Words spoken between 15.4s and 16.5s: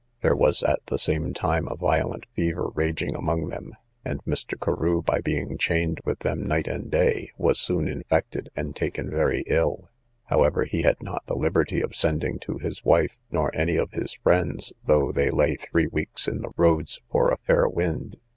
three weeks in the